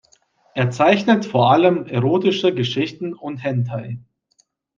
Er 0.55 0.71
zeichnet 0.71 1.27
vor 1.27 1.51
allem 1.51 1.85
erotische 1.85 2.55
Geschichten 2.55 3.13
und 3.13 3.37
Hentai. 3.43 3.99